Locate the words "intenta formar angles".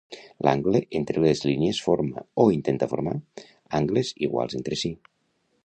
2.55-4.13